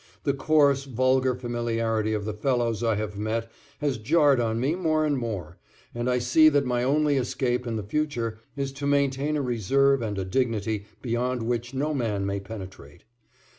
The 0.23 0.33
coarse, 0.33 0.85
vulgar 0.85 1.35
familiarity 1.35 2.11
of 2.15 2.25
the 2.25 2.33
fellows 2.33 2.81
I 2.83 2.95
have 2.95 3.19
met 3.19 3.51
has 3.81 3.99
jarred 3.99 4.39
on 4.39 4.59
me 4.59 4.73
more 4.73 5.05
and 5.05 5.15
more, 5.15 5.59
and 5.93 6.09
I 6.09 6.17
see 6.17 6.49
that 6.49 6.65
my 6.65 6.81
only 6.83 7.17
escape 7.17 7.67
in 7.67 7.75
the 7.75 7.83
future 7.83 8.39
is 8.55 8.71
to 8.71 8.87
maintain 8.87 9.37
a 9.37 9.43
reserve 9.43 10.01
and 10.01 10.17
a 10.17 10.25
dignity 10.25 10.87
beyond 11.03 11.43
which 11.43 11.75
no 11.75 11.93
man 11.93 12.25
may 12.25 12.39
penetrate. 12.39 13.03